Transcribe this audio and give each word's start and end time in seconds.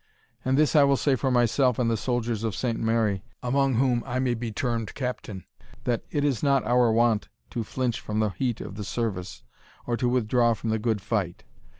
And 0.43 0.57
this 0.57 0.75
I 0.75 0.83
will 0.83 0.97
say 0.97 1.15
for 1.15 1.29
myself 1.29 1.77
and 1.77 1.87
the 1.87 1.95
soldiers 1.95 2.43
of 2.43 2.55
Saint 2.55 2.79
Mary, 2.79 3.23
among 3.43 3.75
whom 3.75 4.01
I 4.07 4.17
may 4.17 4.33
be 4.33 4.51
termed 4.51 4.95
captain, 4.95 5.45
that 5.83 6.05
it 6.09 6.23
is 6.23 6.41
not 6.41 6.63
our 6.65 6.91
wont 6.91 7.29
to 7.51 7.63
flinch 7.63 7.99
from 7.99 8.19
the 8.19 8.29
heat 8.29 8.61
of 8.61 8.77
the 8.77 8.83
service, 8.83 9.43
or 9.85 9.95
to 9.97 10.09
withdraw 10.09 10.55
from 10.55 10.71
the 10.71 10.79
good 10.79 11.01
fight. 11.01 11.43